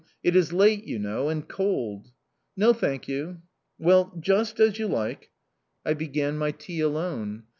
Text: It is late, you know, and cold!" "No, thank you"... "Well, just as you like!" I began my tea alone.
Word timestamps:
It 0.23 0.35
is 0.35 0.51
late, 0.51 0.83
you 0.85 0.97
know, 0.97 1.29
and 1.29 1.47
cold!" 1.47 2.09
"No, 2.57 2.73
thank 2.73 3.07
you"... 3.07 3.43
"Well, 3.77 4.11
just 4.19 4.59
as 4.59 4.79
you 4.79 4.87
like!" 4.87 5.29
I 5.85 5.93
began 5.93 6.39
my 6.39 6.49
tea 6.49 6.79
alone. 6.79 7.43